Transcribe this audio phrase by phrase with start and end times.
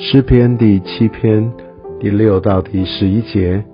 [0.00, 1.52] 诗篇第七篇
[1.98, 3.64] 第六到第十一节：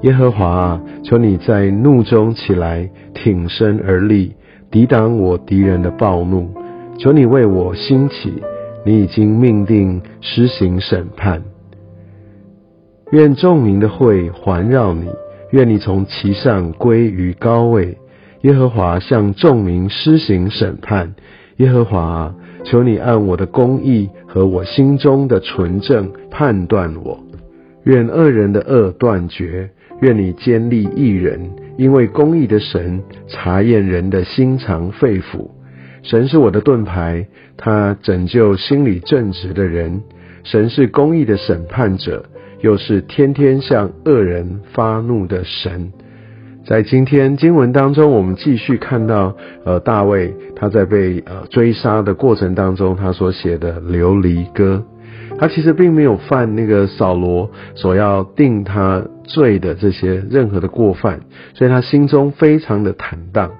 [0.00, 4.32] 耶和华啊，求你在怒中起来，挺身而立，
[4.70, 6.48] 抵挡我敌人的暴怒。
[6.98, 8.42] 求你为我兴起，
[8.86, 11.42] 你已经命定施行审判。
[13.10, 15.10] 愿众民的会环绕你，
[15.50, 17.98] 愿你从其上归于高位。
[18.40, 21.14] 耶和华向众民施行审判。
[21.58, 27.18] 耶和华啊，求你按我的公义和我心中的纯正判断我。
[27.84, 35.50] 愿恶人的恶断绝，愿你坚立一人，因为公义的神查验人的心肠肺腑。
[36.02, 37.26] 神是我的盾牌，
[37.56, 40.02] 他拯救心里正直的人。
[40.44, 42.24] 神是公义的审判者，
[42.60, 45.92] 又是天天向恶人发怒的神。
[46.66, 54.82] 在今天经文当中，我们继续看到，呃，大卫他在被呃追杀的过程当中，他所写的流离歌，
[55.38, 61.20] 他其实并没有犯那个扫罗所要定他罪的这些任何的过犯，
[61.54, 63.52] 所以他心中非常的坦荡。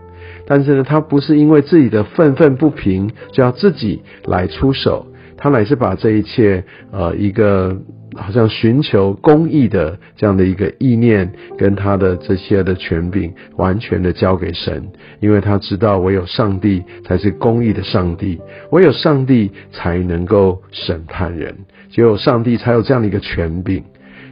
[0.48, 7.76] 但是呢，他不是因为自己的愤愤不平就要自己来出手，他乃是把这一切呃一个。
[8.14, 14.88] 好像寻求公义的这样的一个意念，跟他的这些的权柄，完全的交给神，
[15.20, 21.54] 因为他知道唯有上帝才是公义的上帝，唯有上帝才能够审判人，
[21.90, 23.84] 只有上帝才有这样的一个权柄。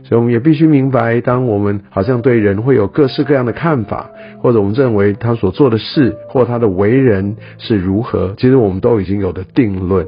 [0.05, 4.08] 所以我们也必须明白，当我们好像对人会有各式各样的看法，
[4.41, 10.06] 或者我们认为他所做的事或他的为人是如何，其实我们都已经有的定论。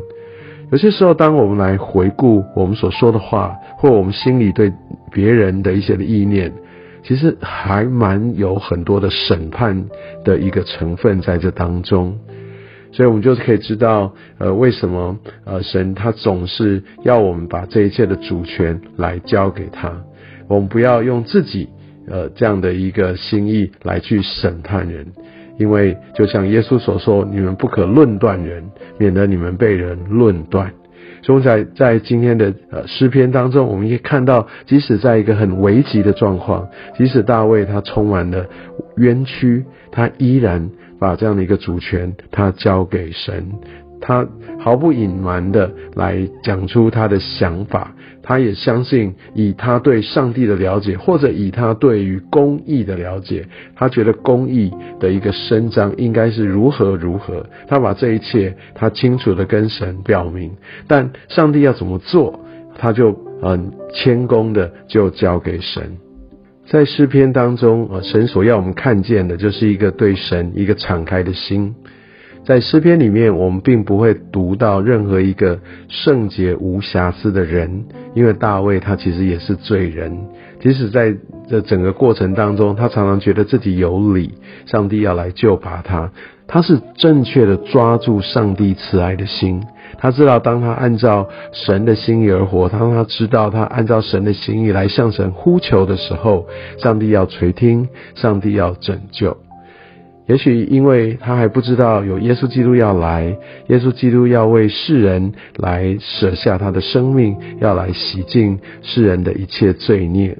[0.72, 4.72] 有些时候，当我们来回顾我们所说的话，或我们心里对
[5.12, 6.52] 别人的一些的意念，
[7.04, 9.86] 其实还蛮有很多的审判
[10.24, 12.18] 的一个成分在这当中。
[12.90, 19.92] 所以，我们就是可以知道，呃，为什么呃神他总是要我们把这一切的主权来交给他，
[20.48, 21.68] 我们不要用自己
[22.08, 25.06] 呃这样的一个心意来去审判人。
[25.58, 28.64] 因为就像耶稣所说，你们不可论断人，
[28.98, 30.72] 免得你们被人论断。
[31.22, 38.46] 所以在在今天的呃诗篇当中，我们也看到，即使在一个很危急的状况，即使大卫他充满了
[38.96, 43.50] 冤屈，他依然把这样的一个主权他交给神。
[44.00, 44.26] 他
[44.58, 57.46] 毫不隐瞒的来讲出他的想法，他也相信以他对上帝的了解，或者以他对于公义的了解，他觉得公义的一个伸张应该是如何如何。
[57.68, 60.52] 他把这一切他清楚的跟神表明，
[60.86, 62.40] 但上帝要怎么做，
[62.78, 65.96] 他就很谦恭的就交给神。
[66.68, 71.74] 在诗篇当中，呃，神所要我们看见的就是一个对神一个敞开的心。
[72.46, 75.58] 在诗篇里面，我们并不会读到任何一个
[75.88, 80.16] 圣洁无瑕疵的人，因为大卫他其实也是罪人。
[80.60, 81.12] 即使在
[81.48, 84.32] 这整个过程当中，他常常觉得自己有理，
[84.64, 86.12] 上帝要来救拔他。
[86.46, 89.60] 他是正确的抓住上帝慈爱的心，
[89.98, 96.46] 他知道当他按照神的心意而活，当他知道他按照神的心意来向神呼求的时候，
[96.78, 99.36] 上帝要垂听，上帝要拯救。
[100.26, 103.36] 也许因为他还不知道有耶稣基督要来，
[103.68, 110.36] 耶稣基督要为世人来舍下他的生命，要来洗净世人的一切罪孽，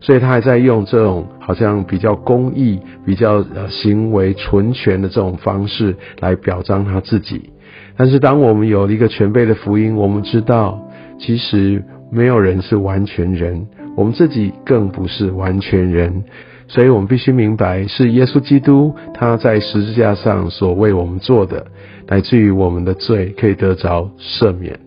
[0.00, 7.50] 所以他还在用这种好像比较公义、比较呃行为纯全的这种方式来表彰他自己。
[7.96, 10.86] 但是当我们有了一个全备的福音，我们知道
[11.18, 16.24] 其实没有人是完全人，我们自己更不是完全人。
[16.72, 21.66] 所以我们必须明白，是耶稣基督他在十字架上所为我们做的，
[22.06, 24.78] 乃至于我们的罪可以得着赦免，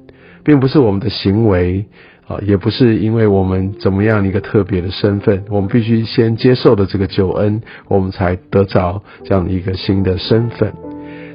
[0.45, 1.85] 并不是我们的行为
[2.25, 10.71] 啊，也不是因为我们怎么样一个特别的身份，我们必须先接受的这个救恩，我们才得着这样一个新的身份，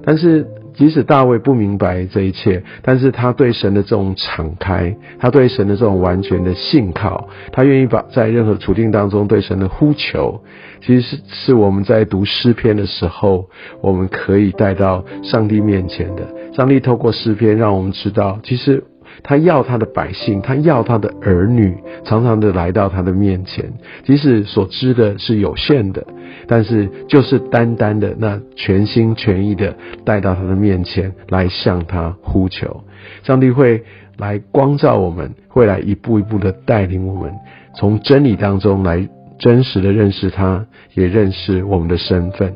[0.02, 0.46] 但是。
[0.78, 10.40] 即使大卫不明白这一切，但是他对神的这种敞开，他对神的这种完全的信靠，他愿意把在任何处境当中对神的呼求，
[10.80, 13.50] 其实是是我们在读诗篇的时候，
[13.82, 16.22] 我们可以带到上帝面前的。
[16.54, 18.84] 上帝透过诗篇让我们知道，其实。
[19.22, 23.72] 他要他的百姓，他要他的儿女，常常的来到他的面前，
[24.04, 26.06] 即使所知的是有限的，
[26.46, 32.84] 但是就是单单的那全心全意的带到他的面前来向他呼求，
[33.22, 33.82] 上帝会
[34.16, 37.32] 来光照我们，会来一步一步的带领我们，
[37.76, 42.54] 从真理当中来真实的认识他，也认识我们的身份。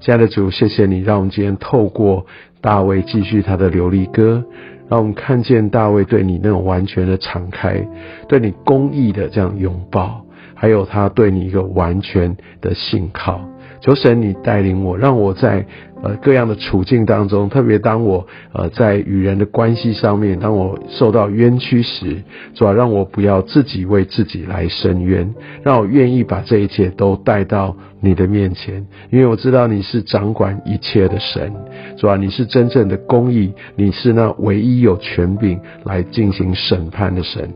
[0.00, 2.26] 亲爱的主，谢谢你，让我们今天透过
[2.60, 4.44] 大卫继续他的流离歌。
[4.92, 7.82] 让我们看见大卫对你那种完全的敞开，
[8.28, 10.22] 对你公义的这样拥抱，
[10.52, 13.40] 还有他对你一个完全的信靠。
[13.80, 15.64] 求神你带领我，让我在。
[16.02, 22.22] 呃，各样的处境当中，特别当我呃在与人的关系上面，当我受到冤屈时，
[22.54, 25.32] 主要让我不要自己为自己来伸冤，
[25.62, 31.52] 让我愿意把这一切都带到你的面前，因为我知道你是掌管一切的神，
[31.96, 37.48] 主要你是真正的公义，你是那唯一有权柄来进行审判的神。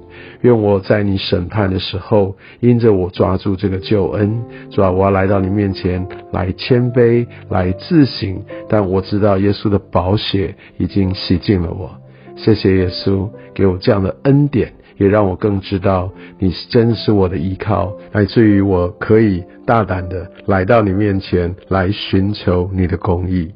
[0.42, 4.40] 愿我在你审判的时候，因着我抓住这个救恩，
[4.70, 8.35] 主要我要来到你面前来谦卑，来自省。
[8.68, 11.90] 但我知道耶稣的宝血已经洗净了我，
[12.36, 23.52] 谢谢耶稣给我这样的恩典，也让我更知道你真是我的依靠，来自于我可以大胆的来到你面前来寻求你的公义。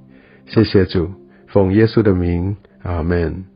[0.47, 1.09] 谢谢主，
[1.49, 3.50] 奉耶稣的名，阿门。